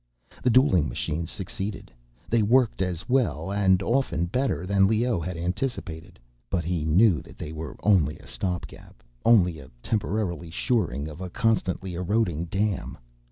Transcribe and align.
The 0.41 0.49
dueling 0.49 0.89
machines 0.89 1.29
succeeded. 1.29 1.91
They 2.27 2.41
worked 2.41 2.81
as 2.81 3.07
well, 3.07 3.51
and 3.51 3.83
often 3.83 4.25
better, 4.25 4.65
than 4.65 4.87
Leoh 4.87 5.19
had 5.19 5.37
anticipated. 5.37 6.17
But 6.49 6.63
he 6.65 6.85
knew 6.85 7.21
that 7.21 7.37
they 7.37 7.51
were 7.51 7.75
only 7.83 8.17
a 8.17 8.25
stopgap, 8.25 9.03
only 9.23 9.59
a 9.59 9.69
temporary 9.83 10.49
shoring 10.49 11.07
of 11.07 11.21
a 11.21 11.29
constantly 11.29 11.93
eroding 11.93 12.45
dam. 12.45 12.97